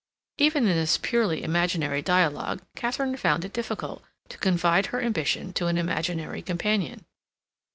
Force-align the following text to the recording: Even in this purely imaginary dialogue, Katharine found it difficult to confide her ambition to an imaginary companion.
Even 0.39 0.63
in 0.67 0.75
this 0.75 0.97
purely 0.97 1.43
imaginary 1.43 2.01
dialogue, 2.01 2.63
Katharine 2.75 3.15
found 3.17 3.45
it 3.45 3.53
difficult 3.53 4.01
to 4.29 4.39
confide 4.39 4.87
her 4.87 4.99
ambition 4.99 5.53
to 5.53 5.67
an 5.67 5.77
imaginary 5.77 6.41
companion. 6.41 7.05